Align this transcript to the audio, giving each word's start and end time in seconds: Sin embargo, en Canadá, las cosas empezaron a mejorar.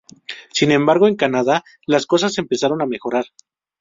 Sin 0.51 0.71
embargo, 0.71 1.07
en 1.07 1.15
Canadá, 1.15 1.63
las 1.85 2.07
cosas 2.07 2.39
empezaron 2.39 2.81
a 2.81 2.87
mejorar. 2.87 3.25